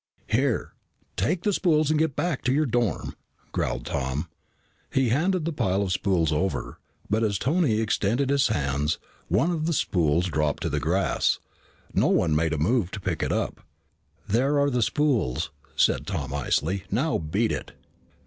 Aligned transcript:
"Here, 0.27 0.73
take 1.15 1.43
the 1.43 1.53
spools 1.53 1.91
and 1.91 1.99
get 1.99 2.15
back 2.15 2.43
to 2.45 2.51
your 2.51 2.65
dorm," 2.65 3.15
growled 3.51 3.85
Tom. 3.85 4.29
He 4.91 5.09
handed 5.09 5.45
the 5.45 5.53
pile 5.53 5.83
of 5.83 5.91
spools 5.91 6.31
over, 6.31 6.79
but 7.07 7.23
as 7.23 7.37
Tony 7.37 7.79
extended 7.79 8.31
his 8.31 8.47
hands, 8.47 8.97
one 9.27 9.51
of 9.51 9.67
the 9.67 9.73
spools 9.73 10.25
dropped 10.25 10.63
to 10.63 10.69
the 10.69 10.79
grass. 10.79 11.37
No 11.93 12.07
one 12.07 12.35
made 12.35 12.51
a 12.53 12.57
move 12.57 12.89
to 12.93 12.99
pick 12.99 13.21
it 13.21 13.31
up. 13.31 13.61
"There 14.27 14.59
are 14.59 14.71
the 14.71 14.81
spools," 14.81 15.51
said 15.75 16.07
Tom 16.07 16.33
icily. 16.33 16.85
"Now 16.89 17.19
beat 17.19 17.51
it." 17.51 17.73